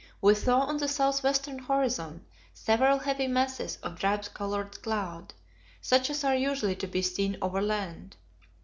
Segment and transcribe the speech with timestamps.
[0.19, 5.31] we saw on the south western horizon several heavy masses of drab coloured cloud,
[5.79, 8.15] such as are usually to be seen over land.